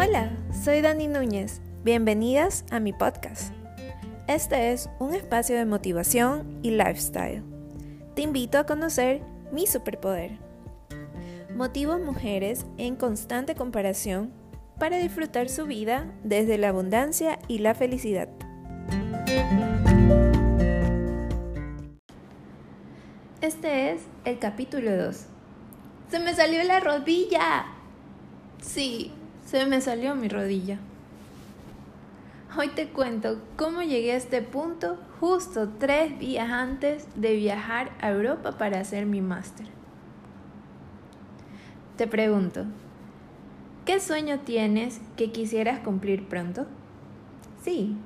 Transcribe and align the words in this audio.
Hola, 0.00 0.30
soy 0.52 0.80
Dani 0.80 1.08
Núñez. 1.08 1.60
Bienvenidas 1.82 2.64
a 2.70 2.78
mi 2.78 2.92
podcast. 2.92 3.52
Este 4.28 4.70
es 4.70 4.88
un 5.00 5.12
espacio 5.12 5.56
de 5.56 5.64
motivación 5.64 6.60
y 6.62 6.70
lifestyle. 6.70 7.42
Te 8.14 8.22
invito 8.22 8.58
a 8.58 8.64
conocer 8.64 9.22
mi 9.50 9.66
superpoder. 9.66 10.38
Motivo 11.52 11.94
a 11.94 11.98
mujeres 11.98 12.64
en 12.76 12.94
constante 12.94 13.56
comparación 13.56 14.32
para 14.78 14.98
disfrutar 14.98 15.48
su 15.48 15.66
vida 15.66 16.06
desde 16.22 16.58
la 16.58 16.68
abundancia 16.68 17.40
y 17.48 17.58
la 17.58 17.74
felicidad. 17.74 18.28
Este 23.40 23.90
es 23.90 24.02
el 24.24 24.38
capítulo 24.38 24.96
2. 24.96 25.26
¡Se 26.08 26.20
me 26.20 26.34
salió 26.34 26.62
la 26.62 26.78
rodilla! 26.78 27.66
Sí, 28.62 29.12
se 29.48 29.64
me 29.64 29.80
salió 29.80 30.14
mi 30.14 30.28
rodilla. 30.28 30.78
Hoy 32.58 32.68
te 32.68 32.88
cuento 32.88 33.40
cómo 33.56 33.80
llegué 33.80 34.12
a 34.12 34.16
este 34.16 34.42
punto 34.42 34.98
justo 35.20 35.70
tres 35.78 36.18
días 36.18 36.50
antes 36.50 37.08
de 37.14 37.34
viajar 37.34 37.90
a 38.02 38.10
Europa 38.10 38.58
para 38.58 38.78
hacer 38.78 39.06
mi 39.06 39.22
máster. 39.22 39.66
Te 41.96 42.06
pregunto, 42.06 42.66
¿qué 43.86 44.00
sueño 44.00 44.40
tienes 44.40 45.00
que 45.16 45.32
quisieras 45.32 45.80
cumplir 45.80 46.28
pronto? 46.28 46.66
Sí, 47.62 47.96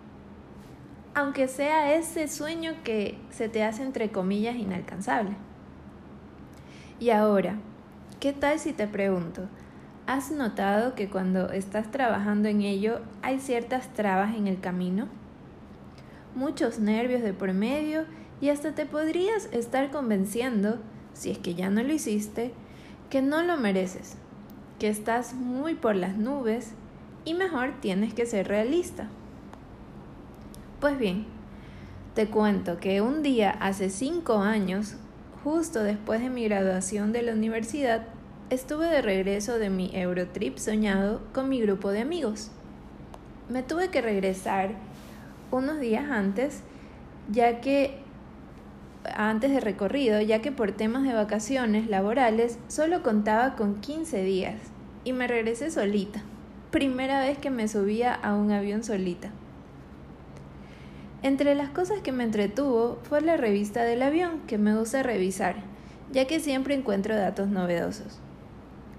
aunque 1.12 1.48
sea 1.48 1.96
ese 1.96 2.28
sueño 2.28 2.74
que 2.84 3.18
se 3.30 3.48
te 3.48 3.64
hace 3.64 3.82
entre 3.82 4.12
comillas 4.12 4.54
inalcanzable. 4.54 5.34
Y 7.00 7.10
ahora, 7.10 7.56
¿qué 8.20 8.32
tal 8.32 8.60
si 8.60 8.72
te 8.72 8.86
pregunto, 8.86 9.48
¿has 10.06 10.30
notado 10.30 10.94
que 10.94 11.08
cuando 11.08 11.50
estás 11.50 11.90
trabajando 11.90 12.48
en 12.48 12.62
ello 12.62 13.00
hay 13.22 13.38
ciertas 13.38 13.92
trabas 13.94 14.34
en 14.34 14.46
el 14.46 14.60
camino? 14.60 15.08
Muchos 16.34 16.78
nervios 16.78 17.22
de 17.22 17.32
por 17.32 17.52
medio 17.52 18.04
y 18.40 18.48
hasta 18.48 18.74
te 18.74 18.86
podrías 18.86 19.48
estar 19.52 19.90
convenciendo, 19.90 20.78
si 21.12 21.30
es 21.30 21.38
que 21.38 21.54
ya 21.54 21.70
no 21.70 21.82
lo 21.82 21.92
hiciste, 21.92 22.52
que 23.10 23.22
no 23.22 23.42
lo 23.42 23.56
mereces, 23.56 24.16
que 24.78 24.88
estás 24.88 25.34
muy 25.34 25.74
por 25.74 25.94
las 25.94 26.16
nubes 26.16 26.72
y 27.24 27.34
mejor 27.34 27.74
tienes 27.80 28.14
que 28.14 28.26
ser 28.26 28.48
realista. 28.48 29.08
Pues 30.80 30.98
bien, 30.98 31.26
te 32.14 32.26
cuento 32.26 32.78
que 32.78 33.00
un 33.00 33.22
día 33.22 33.50
hace 33.50 33.88
cinco 33.88 34.38
años, 34.38 34.96
justo 35.44 35.82
después 35.82 36.20
de 36.20 36.30
mi 36.30 36.44
graduación 36.44 37.12
de 37.12 37.22
la 37.22 37.32
universidad, 37.32 38.06
estuve 38.52 38.86
de 38.86 39.00
regreso 39.00 39.58
de 39.58 39.70
mi 39.70 39.90
Eurotrip 39.94 40.58
soñado 40.58 41.22
con 41.32 41.48
mi 41.48 41.58
grupo 41.62 41.90
de 41.90 42.00
amigos. 42.02 42.50
Me 43.48 43.62
tuve 43.62 43.88
que 43.88 44.02
regresar 44.02 44.72
unos 45.50 45.80
días 45.80 46.10
antes, 46.10 46.60
ya 47.30 47.62
que 47.62 48.02
antes 49.04 49.52
de 49.52 49.60
recorrido, 49.60 50.20
ya 50.20 50.42
que 50.42 50.52
por 50.52 50.72
temas 50.72 51.04
de 51.04 51.14
vacaciones 51.14 51.88
laborales 51.88 52.58
solo 52.68 53.02
contaba 53.02 53.56
con 53.56 53.80
15 53.80 54.22
días 54.22 54.56
y 55.02 55.14
me 55.14 55.26
regresé 55.26 55.70
solita. 55.70 56.22
Primera 56.70 57.20
vez 57.20 57.38
que 57.38 57.50
me 57.50 57.68
subía 57.68 58.12
a 58.12 58.34
un 58.34 58.52
avión 58.52 58.84
solita. 58.84 59.30
Entre 61.22 61.54
las 61.54 61.70
cosas 61.70 62.00
que 62.00 62.12
me 62.12 62.24
entretuvo 62.24 62.98
fue 63.04 63.22
la 63.22 63.38
revista 63.38 63.82
del 63.84 64.02
avión, 64.02 64.40
que 64.46 64.58
me 64.58 64.76
gusta 64.76 65.02
revisar, 65.02 65.56
ya 66.12 66.26
que 66.26 66.38
siempre 66.38 66.74
encuentro 66.74 67.16
datos 67.16 67.48
novedosos. 67.48 68.20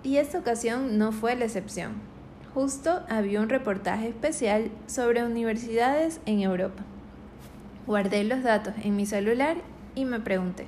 Y 0.04 0.18
esta 0.18 0.38
ocasión 0.38 0.98
no 0.98 1.14
fue 1.14 1.36
la 1.36 1.46
excepción. 1.46 1.94
Justo 2.54 3.04
había 3.10 3.40
un 3.40 3.50
reportaje 3.50 4.10
especial 4.10 4.70
sobre 4.86 5.24
universidades 5.24 6.20
en 6.26 6.42
Europa. 6.42 6.84
Guardé 7.88 8.24
los 8.26 8.44
datos 8.44 8.74
en 8.84 8.96
mi 8.96 9.06
celular 9.06 9.58
y 9.96 10.06
me 10.06 10.20
pregunté, 10.20 10.68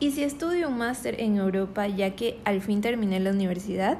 ¿y 0.00 0.12
si 0.12 0.22
estudio 0.22 0.68
un 0.68 0.78
máster 0.78 1.20
en 1.20 1.36
Europa 1.36 1.86
ya 1.86 2.16
que 2.16 2.40
al 2.44 2.60
fin 2.60 2.80
terminé 2.80 3.20
la 3.20 3.30
universidad? 3.30 3.98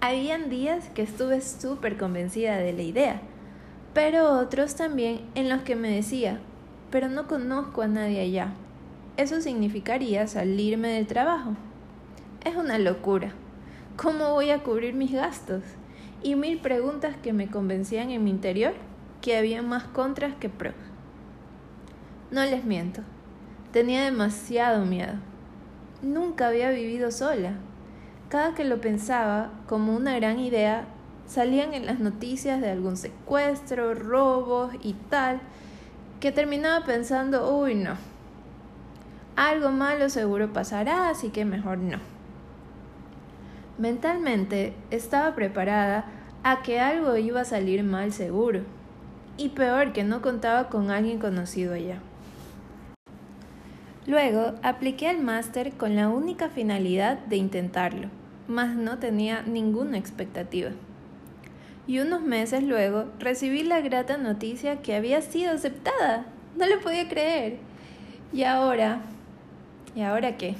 Habían 0.00 0.48
días 0.48 0.90
que 0.94 1.02
estuve 1.02 1.40
súper 1.40 1.96
convencida 1.96 2.56
de 2.56 2.72
la 2.72 2.82
idea, 2.82 3.20
pero 3.94 4.38
otros 4.38 4.74
también 4.74 5.20
en 5.34 5.48
los 5.48 5.62
que 5.62 5.76
me 5.76 5.90
decía, 5.90 6.40
pero 6.90 7.08
no 7.08 7.26
conozco 7.26 7.82
a 7.82 7.88
nadie 7.88 8.20
allá. 8.20 8.52
Eso 9.16 9.40
significaría 9.40 10.26
salirme 10.26 10.88
del 10.88 11.06
trabajo. 11.06 11.56
Es 12.44 12.56
una 12.56 12.78
locura. 12.78 13.32
¿Cómo 13.96 14.32
voy 14.32 14.50
a 14.50 14.62
cubrir 14.62 14.92
mis 14.92 15.12
gastos? 15.12 15.62
Y 16.22 16.34
mil 16.34 16.58
preguntas 16.58 17.16
que 17.22 17.32
me 17.32 17.48
convencían 17.48 18.10
en 18.10 18.22
mi 18.22 18.28
interior 18.28 18.74
que 19.22 19.38
había 19.38 19.62
más 19.62 19.84
contras 19.84 20.34
que 20.34 20.50
pros. 20.50 20.74
No 22.30 22.44
les 22.44 22.66
miento, 22.66 23.00
tenía 23.72 24.04
demasiado 24.04 24.84
miedo. 24.84 25.14
Nunca 26.02 26.48
había 26.48 26.68
vivido 26.68 27.10
sola. 27.10 27.54
Cada 28.28 28.54
que 28.54 28.64
lo 28.64 28.78
pensaba 28.78 29.50
como 29.66 29.96
una 29.96 30.14
gran 30.16 30.38
idea, 30.38 30.84
salían 31.26 31.72
en 31.72 31.86
las 31.86 31.98
noticias 31.98 32.60
de 32.60 32.70
algún 32.70 32.98
secuestro, 32.98 33.94
robos 33.94 34.74
y 34.82 34.92
tal, 35.08 35.40
que 36.20 36.30
terminaba 36.30 36.84
pensando, 36.84 37.56
uy, 37.56 37.74
no, 37.74 37.96
algo 39.34 39.70
malo 39.70 40.10
seguro 40.10 40.52
pasará, 40.52 41.08
así 41.08 41.30
que 41.30 41.46
mejor 41.46 41.78
no. 41.78 42.13
Mentalmente 43.78 44.74
estaba 44.90 45.34
preparada 45.34 46.06
a 46.42 46.62
que 46.62 46.80
algo 46.80 47.16
iba 47.16 47.40
a 47.40 47.44
salir 47.44 47.82
mal 47.82 48.12
seguro, 48.12 48.60
y 49.36 49.50
peor 49.50 49.92
que 49.92 50.04
no 50.04 50.22
contaba 50.22 50.68
con 50.68 50.90
alguien 50.90 51.18
conocido 51.18 51.74
allá. 51.74 51.98
Luego 54.06 54.54
apliqué 54.62 55.08
al 55.08 55.20
máster 55.20 55.72
con 55.72 55.96
la 55.96 56.08
única 56.08 56.48
finalidad 56.48 57.18
de 57.18 57.36
intentarlo, 57.36 58.08
mas 58.46 58.76
no 58.76 58.98
tenía 58.98 59.42
ninguna 59.42 59.98
expectativa 59.98 60.70
y 61.86 61.98
unos 61.98 62.22
meses 62.22 62.62
luego 62.62 63.06
recibí 63.18 63.62
la 63.62 63.80
grata 63.80 64.16
noticia 64.16 64.80
que 64.80 64.94
había 64.94 65.20
sido 65.20 65.52
aceptada. 65.52 66.26
No 66.56 66.66
lo 66.66 66.80
podía 66.80 67.08
creer. 67.08 67.58
Y 68.32 68.44
ahora, 68.44 69.02
¿y 69.94 70.02
ahora 70.02 70.36
qué? 70.36 70.54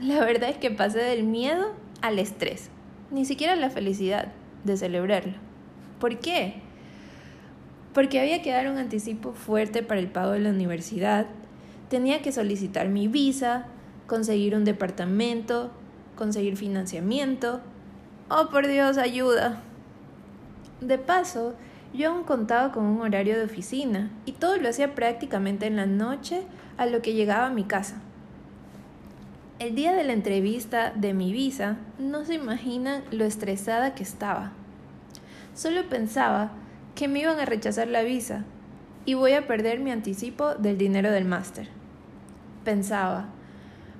La 0.00 0.24
verdad 0.24 0.50
es 0.50 0.58
que 0.58 0.70
pasé 0.70 0.98
del 0.98 1.24
miedo 1.24 1.72
al 2.02 2.18
estrés, 2.18 2.70
ni 3.10 3.24
siquiera 3.24 3.56
la 3.56 3.70
felicidad 3.70 4.32
de 4.64 4.76
celebrarlo. 4.76 5.34
¿Por 6.00 6.18
qué? 6.18 6.60
Porque 7.94 8.20
había 8.20 8.42
que 8.42 8.52
dar 8.52 8.68
un 8.68 8.78
anticipo 8.78 9.32
fuerte 9.32 9.82
para 9.82 10.00
el 10.00 10.08
pago 10.08 10.32
de 10.32 10.40
la 10.40 10.50
universidad, 10.50 11.26
tenía 11.88 12.20
que 12.22 12.32
solicitar 12.32 12.88
mi 12.88 13.08
visa, 13.08 13.66
conseguir 14.06 14.54
un 14.54 14.64
departamento, 14.64 15.70
conseguir 16.16 16.56
financiamiento. 16.56 17.60
Oh, 18.28 18.48
por 18.50 18.66
Dios, 18.66 18.98
ayuda. 18.98 19.62
De 20.80 20.98
paso, 20.98 21.54
yo 21.94 22.10
aún 22.10 22.24
contaba 22.24 22.72
con 22.72 22.84
un 22.84 23.00
horario 23.00 23.36
de 23.36 23.44
oficina 23.44 24.10
y 24.26 24.32
todo 24.32 24.56
lo 24.56 24.68
hacía 24.68 24.94
prácticamente 24.94 25.66
en 25.66 25.76
la 25.76 25.86
noche 25.86 26.42
a 26.76 26.86
lo 26.86 27.00
que 27.00 27.14
llegaba 27.14 27.46
a 27.46 27.50
mi 27.50 27.64
casa. 27.64 28.02
El 29.58 29.74
día 29.74 29.92
de 29.92 30.04
la 30.04 30.12
entrevista 30.12 30.92
de 30.94 31.14
mi 31.14 31.32
visa, 31.32 31.76
no 31.98 32.24
se 32.24 32.34
imaginan 32.34 33.02
lo 33.10 33.24
estresada 33.24 33.94
que 33.94 34.02
estaba. 34.02 34.52
Solo 35.54 35.88
pensaba 35.88 36.50
que 36.94 37.08
me 37.08 37.20
iban 37.20 37.40
a 37.40 37.46
rechazar 37.46 37.88
la 37.88 38.02
visa 38.02 38.44
y 39.04 39.14
voy 39.14 39.32
a 39.32 39.46
perder 39.46 39.80
mi 39.80 39.90
anticipo 39.90 40.54
del 40.54 40.76
dinero 40.76 41.10
del 41.10 41.24
máster. 41.24 41.68
Pensaba, 42.64 43.26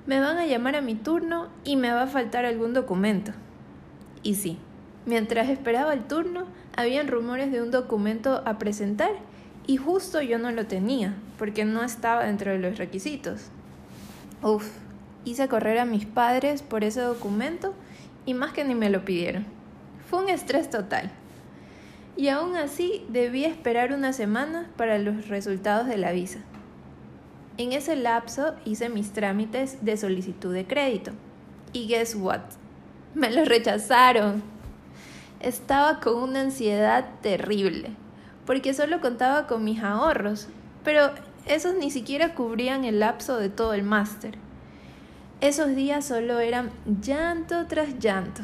me 0.05 0.19
van 0.19 0.37
a 0.37 0.45
llamar 0.45 0.75
a 0.75 0.81
mi 0.81 0.95
turno 0.95 1.47
y 1.63 1.75
me 1.75 1.91
va 1.91 2.03
a 2.03 2.07
faltar 2.07 2.45
algún 2.45 2.73
documento. 2.73 3.31
Y 4.23 4.35
sí, 4.35 4.59
Mientras 5.07 5.47
esperaba 5.47 5.93
el 5.93 6.03
turno, 6.03 6.43
habían 6.75 7.07
rumores 7.07 7.49
de 7.49 7.61
un 7.61 7.71
documento 7.71 8.43
a 8.45 8.59
presentar 8.59 9.11
y 9.65 9.77
justo 9.77 10.21
yo 10.21 10.37
no 10.37 10.51
lo 10.51 10.65
tenía, 10.65 11.15
porque 11.39 11.63
no 11.63 11.81
estaba 11.81 12.25
dentro 12.25 12.51
de 12.51 12.59
los 12.59 12.77
requisitos. 12.77 13.47
Uf, 14.43 14.69
hice 15.27 15.47
correr 15.49 15.77
a 15.79 15.85
mis 15.85 16.05
padres 16.05 16.61
por 16.61 16.83
ese 16.83 17.01
documento 17.01 17.73
y 18.25 18.33
más 18.33 18.53
que 18.53 18.63
ni 18.63 18.75
me 18.75 18.89
lo 18.89 19.03
pidieron. 19.03 19.45
Fue 20.09 20.23
un 20.23 20.29
estrés 20.29 20.69
total. 20.69 21.11
Y 22.15 22.29
aún 22.29 22.55
así 22.55 23.05
debí 23.09 23.43
esperar 23.43 23.91
una 23.91 24.13
semana 24.13 24.69
para 24.77 24.97
los 24.97 25.27
resultados 25.27 25.87
de 25.87 25.97
la 25.97 26.13
visa. 26.13 26.39
En 27.57 27.73
ese 27.73 27.95
lapso 27.95 28.55
hice 28.65 28.89
mis 28.89 29.11
trámites 29.11 29.83
de 29.83 29.97
solicitud 29.97 30.53
de 30.53 30.65
crédito. 30.65 31.11
Y 31.73 31.87
guess 31.87 32.15
what? 32.15 32.41
Me 33.13 33.29
lo 33.29 33.43
rechazaron. 33.45 34.41
Estaba 35.39 35.99
con 35.99 36.23
una 36.23 36.41
ansiedad 36.41 37.05
terrible, 37.21 37.91
porque 38.45 38.73
solo 38.73 39.01
contaba 39.01 39.45
con 39.45 39.63
mis 39.63 39.83
ahorros, 39.83 40.47
pero 40.83 41.11
esos 41.45 41.75
ni 41.75 41.91
siquiera 41.91 42.33
cubrían 42.33 42.85
el 42.85 42.99
lapso 42.99 43.37
de 43.37 43.49
todo 43.49 43.73
el 43.73 43.83
máster. 43.83 44.37
Esos 45.39 45.75
días 45.75 46.03
solo 46.03 46.39
eran 46.39 46.71
llanto 46.99 47.67
tras 47.67 47.99
llanto. 47.99 48.41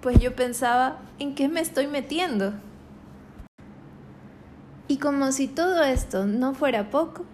pues 0.00 0.18
yo 0.18 0.36
pensaba, 0.36 0.98
¿en 1.18 1.34
qué 1.34 1.48
me 1.48 1.60
estoy 1.60 1.88
metiendo? 1.88 2.54
Y 4.88 4.98
como 4.98 5.32
si 5.32 5.48
todo 5.48 5.82
esto 5.82 6.26
no 6.26 6.54
fuera 6.54 6.90
poco, 6.90 7.24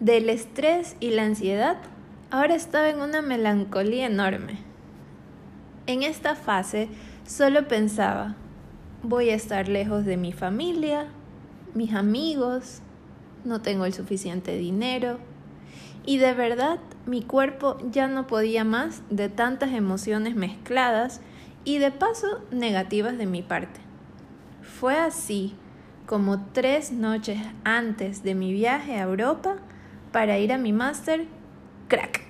del 0.00 0.28
estrés 0.28 0.96
y 0.98 1.10
la 1.10 1.22
ansiedad, 1.22 1.76
ahora 2.30 2.56
estaba 2.56 2.90
en 2.90 3.00
una 3.00 3.22
melancolía 3.22 4.06
enorme. 4.06 4.58
En 5.86 6.02
esta 6.02 6.34
fase 6.34 6.88
solo 7.24 7.68
pensaba, 7.68 8.34
voy 9.02 9.30
a 9.30 9.36
estar 9.36 9.68
lejos 9.68 10.04
de 10.04 10.16
mi 10.16 10.32
familia, 10.32 11.06
mis 11.72 11.94
amigos, 11.94 12.80
no 13.44 13.62
tengo 13.62 13.84
el 13.84 13.94
suficiente 13.94 14.56
dinero 14.56 15.18
y 16.04 16.18
de 16.18 16.34
verdad 16.34 16.78
mi 17.06 17.22
cuerpo 17.22 17.78
ya 17.90 18.06
no 18.06 18.26
podía 18.26 18.64
más 18.64 19.02
de 19.10 19.28
tantas 19.28 19.72
emociones 19.72 20.36
mezcladas 20.36 21.20
y 21.64 21.78
de 21.78 21.90
paso 21.90 22.40
negativas 22.50 23.18
de 23.18 23.26
mi 23.26 23.42
parte. 23.42 23.80
Fue 24.62 24.96
así 24.96 25.54
como 26.06 26.44
tres 26.52 26.92
noches 26.92 27.38
antes 27.64 28.22
de 28.22 28.34
mi 28.34 28.52
viaje 28.52 28.96
a 28.96 29.02
Europa 29.02 29.56
para 30.12 30.38
ir 30.38 30.52
a 30.52 30.58
mi 30.58 30.72
máster, 30.72 31.26
crack. 31.88 32.22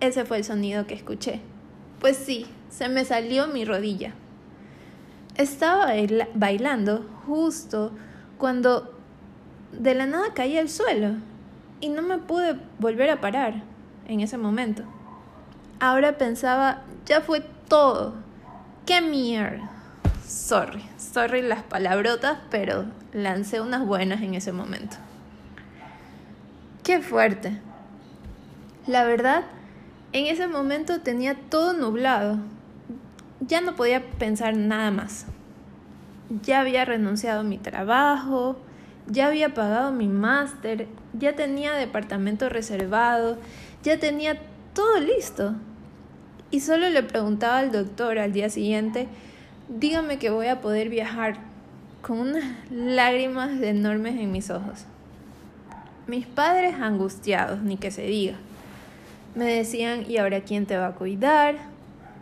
Ese 0.00 0.24
fue 0.24 0.38
el 0.38 0.44
sonido 0.44 0.86
que 0.86 0.94
escuché. 0.94 1.40
Pues 2.00 2.16
sí, 2.16 2.46
se 2.70 2.88
me 2.88 3.04
salió 3.04 3.46
mi 3.48 3.64
rodilla. 3.64 4.14
Estaba 5.36 5.92
bailando 6.34 7.06
justo 7.26 7.92
cuando 8.38 8.96
de 9.72 9.94
la 9.94 10.06
nada 10.06 10.34
caí 10.34 10.56
al 10.58 10.68
suelo 10.68 11.16
y 11.80 11.88
no 11.88 12.02
me 12.02 12.18
pude 12.18 12.56
volver 12.78 13.10
a 13.10 13.20
parar 13.20 13.62
en 14.06 14.20
ese 14.20 14.36
momento. 14.36 14.82
Ahora 15.78 16.18
pensaba, 16.18 16.82
ya 17.06 17.20
fue 17.20 17.40
todo. 17.68 18.14
¡Qué 18.86 19.00
mierda! 19.00 19.70
Sorry, 20.26 20.84
sorry 20.98 21.42
las 21.42 21.62
palabrotas, 21.62 22.38
pero 22.50 22.84
lancé 23.12 23.60
unas 23.60 23.84
buenas 23.84 24.22
en 24.22 24.34
ese 24.34 24.52
momento. 24.52 24.96
¡Qué 26.84 27.00
fuerte! 27.00 27.58
La 28.86 29.04
verdad, 29.04 29.44
en 30.12 30.26
ese 30.26 30.46
momento 30.46 31.00
tenía 31.00 31.34
todo 31.34 31.72
nublado. 31.72 32.38
Ya 33.40 33.60
no 33.60 33.74
podía 33.74 34.02
pensar 34.18 34.56
nada 34.56 34.90
más. 34.90 35.26
Ya 36.42 36.60
había 36.60 36.84
renunciado 36.84 37.40
a 37.40 37.44
mi 37.44 37.58
trabajo, 37.58 38.56
ya 39.10 39.26
había 39.26 39.54
pagado 39.54 39.92
mi 39.92 40.06
máster, 40.06 40.86
ya 41.12 41.34
tenía 41.34 41.74
departamento 41.74 42.48
reservado, 42.48 43.38
ya 43.82 43.98
tenía 43.98 44.40
todo 44.72 45.00
listo. 45.00 45.54
Y 46.50 46.60
solo 46.60 46.88
le 46.88 47.02
preguntaba 47.02 47.58
al 47.58 47.72
doctor 47.72 48.18
al 48.18 48.32
día 48.32 48.48
siguiente, 48.50 49.08
dígame 49.68 50.18
que 50.18 50.30
voy 50.30 50.46
a 50.46 50.60
poder 50.60 50.88
viajar, 50.88 51.38
con 52.02 52.18
unas 52.18 52.44
lágrimas 52.70 53.60
enormes 53.60 54.18
en 54.18 54.32
mis 54.32 54.50
ojos. 54.50 54.84
Mis 56.06 56.26
padres 56.26 56.76
angustiados, 56.80 57.60
ni 57.62 57.76
que 57.76 57.90
se 57.90 58.02
diga. 58.02 58.36
Me 59.34 59.44
decían, 59.44 60.04
¿y 60.08 60.16
ahora 60.16 60.40
quién 60.40 60.66
te 60.66 60.76
va 60.76 60.88
a 60.88 60.94
cuidar? 60.94 61.56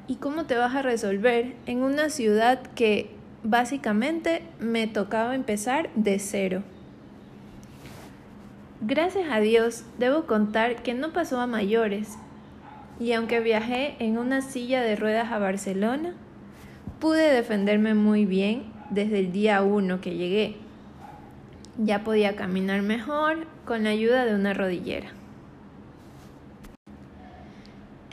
¿Y 0.08 0.17
cómo 0.17 0.44
te 0.44 0.56
vas 0.56 0.75
a 0.75 0.82
resolver 0.82 1.55
en 1.67 1.82
una 1.82 2.11
ciudad 2.11 2.62
que 2.75 3.11
básicamente 3.44 4.43
me 4.58 4.87
tocaba 4.87 5.35
empezar 5.35 5.90
de 5.94 6.19
cero? 6.19 6.62
Gracias 8.80 9.28
a 9.28 9.40
Dios, 9.40 9.82
debo 9.98 10.26
contar 10.26 10.84
que 10.84 10.94
no 10.94 11.12
pasó 11.12 11.40
a 11.40 11.48
mayores, 11.48 12.16
y 13.00 13.12
aunque 13.12 13.40
viajé 13.40 13.96
en 13.98 14.19
una 14.19 14.40
silla 14.40 14.82
de 14.82 14.94
ruedas 14.94 15.32
a 15.32 15.38
Barcelona, 15.40 16.14
pude 17.00 17.32
defenderme 17.32 17.94
muy 17.94 18.25
bien 18.25 18.72
desde 18.90 19.19
el 19.19 19.32
día 19.32 19.62
uno 19.62 20.00
que 20.00 20.14
llegué. 20.14 20.56
Ya 21.76 22.04
podía 22.04 22.36
caminar 22.36 22.82
mejor 22.82 23.48
con 23.64 23.82
la 23.82 23.90
ayuda 23.90 24.25
de 24.25 24.36
una 24.36 24.54
rodillera. 24.54 25.08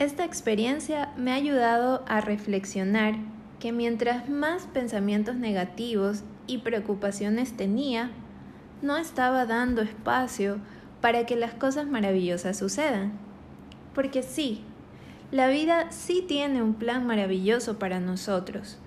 Esta 0.00 0.24
experiencia 0.24 1.12
me 1.16 1.30
ha 1.30 1.36
ayudado 1.36 2.04
a 2.08 2.20
reflexionar 2.20 3.14
que 3.60 3.70
mientras 3.70 4.28
más 4.28 4.66
pensamientos 4.66 5.36
negativos 5.36 6.24
y 6.48 6.58
preocupaciones 6.58 7.56
tenía, 7.56 8.10
no 8.82 8.96
estaba 8.96 9.46
dando 9.46 9.82
espacio 9.82 10.58
para 11.00 11.26
que 11.26 11.36
las 11.36 11.54
cosas 11.54 11.86
maravillosas 11.86 12.58
sucedan. 12.58 13.12
Porque 13.94 14.22
sí, 14.22 14.64
la 15.30 15.48
vida 15.48 15.90
sí 15.90 16.24
tiene 16.26 16.62
un 16.62 16.74
plan 16.74 17.06
maravilloso 17.06 17.78
para 17.78 18.00
nosotros. 18.00 18.78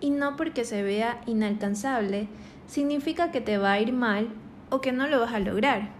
Y 0.00 0.10
no 0.10 0.36
porque 0.36 0.64
se 0.64 0.82
vea 0.82 1.20
inalcanzable, 1.26 2.28
significa 2.66 3.30
que 3.30 3.40
te 3.40 3.58
va 3.58 3.72
a 3.72 3.80
ir 3.80 3.92
mal 3.92 4.28
o 4.70 4.80
que 4.80 4.92
no 4.92 5.06
lo 5.06 5.20
vas 5.20 5.32
a 5.32 5.40
lograr. 5.40 5.90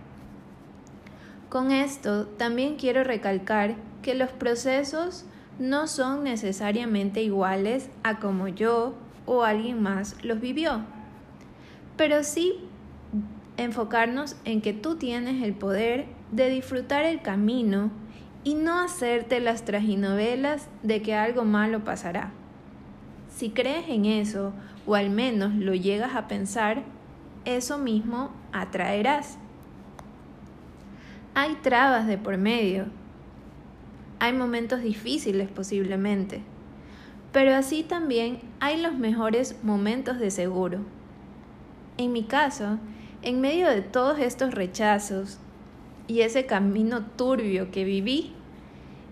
Con 1.49 1.71
esto 1.71 2.27
también 2.27 2.77
quiero 2.77 3.05
recalcar 3.05 3.77
que 4.03 4.15
los 4.15 4.31
procesos 4.31 5.25
no 5.59 5.87
son 5.87 6.25
necesariamente 6.25 7.23
iguales 7.23 7.89
a 8.03 8.19
como 8.19 8.49
yo 8.49 8.95
o 9.25 9.43
alguien 9.43 9.83
más 9.83 10.23
los 10.23 10.41
vivió, 10.41 10.83
pero 11.97 12.23
sí 12.25 12.61
enfocarnos 13.57 14.37
en 14.45 14.61
que 14.61 14.73
tú 14.73 14.97
tienes 14.97 15.43
el 15.43 15.55
poder 15.55 16.07
de 16.33 16.51
disfrutar 16.51 17.05
el 17.05 17.23
camino 17.23 17.91
y 18.45 18.55
no 18.55 18.79
hacerte 18.79 19.41
las 19.41 19.65
traginovelas 19.65 20.69
de 20.83 21.03
que 21.03 21.15
algo 21.15 21.45
malo 21.45 21.85
pasará. 21.85 22.33
Si 23.35 23.51
crees 23.51 23.89
en 23.89 24.05
eso, 24.05 24.53
o 24.87 24.95
al 24.95 25.11
menos 25.11 25.55
lo 25.55 25.75
llegas 25.75 26.15
a 26.15 26.29
pensar, 26.29 26.83
eso 27.45 27.79
mismo 27.79 28.31
atraerás. 28.53 29.39
Hay 31.35 31.55
trabas 31.63 32.07
de 32.07 32.19
por 32.19 32.39
medio. 32.39 32.87
Hay 34.21 34.33
momentos 34.33 34.81
difíciles 34.81 35.49
posiblemente. 35.51 36.43
Pero 37.33 37.55
así 37.55 37.83
también 37.83 38.39
hay 38.61 38.81
los 38.81 38.95
mejores 38.95 39.63
momentos 39.63 40.19
de 40.19 40.31
seguro. 40.31 40.79
En 41.99 42.13
mi 42.13 42.23
caso, 42.23 42.79
en 43.27 43.41
medio 43.41 43.69
de 43.69 43.83
todos 43.83 44.21
estos 44.21 44.55
rechazos 44.55 45.39
y 46.07 46.21
ese 46.21 46.47
camino 46.47 47.05
turbio 47.17 47.73
que 47.73 47.83
viví, 47.83 48.33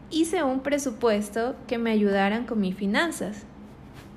hice 0.09 0.45
un 0.45 0.61
presupuesto 0.61 1.57
que 1.67 1.79
me 1.79 1.91
ayudaran 1.91 2.47
con 2.47 2.61
mis 2.61 2.77
finanzas. 2.77 3.43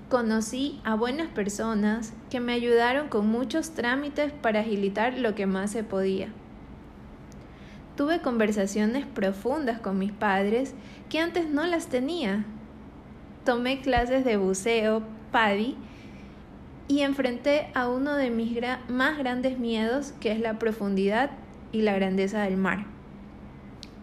Conocí 0.07 0.79
a 0.83 0.93
buenas 0.93 1.29
personas 1.29 2.13
que 2.29 2.39
me 2.39 2.53
ayudaron 2.53 3.09
con 3.09 3.27
muchos 3.27 3.71
trámites 3.71 4.31
para 4.31 4.59
agilitar 4.59 5.17
lo 5.17 5.33
que 5.33 5.47
más 5.47 5.71
se 5.71 5.83
podía. 5.83 6.27
Tuve 7.95 8.21
conversaciones 8.21 9.03
profundas 9.07 9.79
con 9.79 9.97
mis 9.97 10.11
padres 10.11 10.75
que 11.09 11.17
antes 11.17 11.49
no 11.49 11.65
las 11.65 11.87
tenía. 11.87 12.45
Tomé 13.45 13.81
clases 13.81 14.23
de 14.23 14.37
buceo, 14.37 15.01
PADI, 15.31 15.75
y 16.87 17.01
enfrenté 17.01 17.69
a 17.73 17.89
uno 17.89 18.15
de 18.15 18.29
mis 18.29 18.57
más 18.87 19.17
grandes 19.17 19.59
miedos, 19.59 20.13
que 20.19 20.31
es 20.31 20.39
la 20.39 20.57
profundidad 20.57 21.31
y 21.71 21.81
la 21.81 21.93
grandeza 21.95 22.41
del 22.43 22.57
mar. 22.57 22.85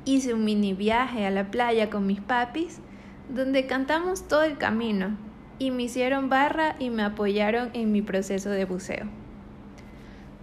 Hice 0.05 0.35
un 0.35 0.45
mini 0.45 0.75
viaje 0.75 1.25
a 1.25 1.31
la 1.31 1.51
playa 1.51 1.89
con 1.89 2.07
mis 2.07 2.21
papis, 2.21 2.81
donde 3.29 3.67
cantamos 3.67 4.29
todo 4.29 4.43
el 4.43 4.59
camino 4.59 5.17
y 5.59 5.71
me 5.71 5.85
hicieron 5.85 6.29
barra 6.29 6.77
y 6.79 6.91
me 6.91 7.03
apoyaron 7.03 7.71
en 7.73 7.91
mi 7.91 8.03
proceso 8.03 8.51
de 8.51 8.67
buceo. 8.67 9.07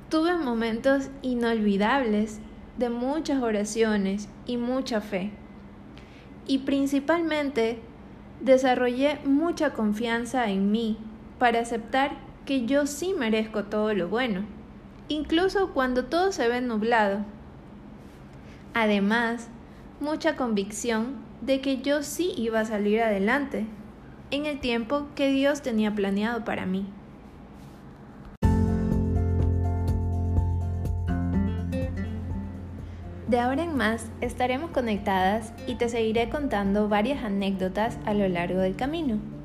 Tuve 0.10 0.36
momentos 0.36 1.10
inolvidables 1.22 2.40
de 2.78 2.90
muchas 2.90 3.42
oraciones 3.44 4.30
y 4.46 4.58
mucha 4.58 5.00
fe. 5.00 5.32
Y 6.48 6.60
principalmente 6.60 7.80
desarrollé 8.42 9.20
mucha 9.26 9.74
confianza 9.74 10.50
en 10.50 10.72
mí 10.72 10.98
para 11.38 11.60
aceptar 11.60 12.31
que 12.52 12.66
yo 12.66 12.86
sí 12.86 13.16
merezco 13.18 13.64
todo 13.64 13.94
lo 13.94 14.10
bueno, 14.10 14.42
incluso 15.08 15.72
cuando 15.72 16.04
todo 16.08 16.34
se 16.34 16.50
ve 16.50 16.60
nublado. 16.60 17.24
Además, 18.74 19.48
mucha 20.02 20.36
convicción 20.36 21.16
de 21.40 21.62
que 21.62 21.78
yo 21.78 22.04
sí 22.04 22.34
iba 22.36 22.60
a 22.60 22.66
salir 22.66 23.04
adelante 23.04 23.68
en 24.32 24.46
el 24.48 24.60
tiempo 24.60 25.08
que 25.16 25.32
Dios 25.32 25.62
tenía 25.62 25.96
planeado 25.96 26.44
para 26.44 26.66
mí. 26.66 26.86
De 33.30 33.40
ahora 33.40 33.64
en 33.64 33.78
más 33.78 34.10
estaremos 34.20 34.72
conectadas 34.72 35.54
y 35.68 35.76
te 35.76 35.88
seguiré 35.88 36.30
contando 36.30 36.90
varias 36.90 37.24
anécdotas 37.24 37.98
a 38.06 38.14
lo 38.14 38.28
largo 38.28 38.60
del 38.60 38.76
camino 38.76 39.41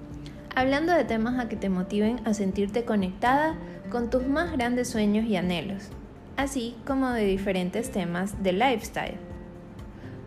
hablando 0.57 0.93
de 0.95 1.05
temas 1.05 1.39
a 1.39 1.49
que 1.49 1.57
te 1.57 1.69
motiven 1.69 2.21
a 2.25 2.35
sentirte 2.35 2.85
conectada 2.85 3.55
con 3.91 4.11
tus 4.11 4.27
más 4.27 4.51
grandes 4.53 4.89
sueños 4.89 5.27
y 5.27 5.37
anhelos, 5.37 5.91
así 6.39 6.75
como 6.87 7.11
de 7.11 7.25
diferentes 7.25 7.93
temas 7.93 8.43
de 8.43 8.55
lifestyle. 8.55 9.19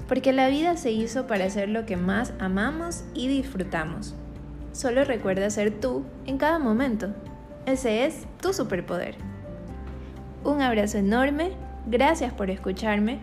Porque 0.08 0.32
la 0.32 0.48
vida 0.48 0.78
se 0.78 0.92
hizo 0.92 1.26
para 1.26 1.46
hacer 1.46 1.68
lo 1.68 1.88
que 1.88 1.98
más 1.98 2.34
amamos 2.40 3.06
y 3.16 3.28
disfrutamos. 3.28 4.14
Solo 4.72 5.04
recuerda 5.04 5.50
ser 5.50 5.72
tú 5.72 6.06
en 6.28 6.38
cada 6.38 6.60
momento. 6.60 7.10
Ese 7.66 8.06
es 8.06 8.28
tu 8.40 8.54
superpoder. 8.54 9.16
Un 10.44 10.62
abrazo 10.62 11.00
enorme, 11.00 11.54
gracias 11.88 12.32
por 12.34 12.52
escucharme 12.52 13.18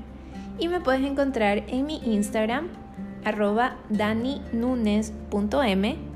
y 0.59 0.67
me 0.67 0.81
puedes 0.81 1.05
encontrar 1.05 1.63
en 1.69 1.87
mi 1.87 1.99
Instagram 2.05 2.67
arroba 3.25 3.77
daninunes.m 3.91 6.16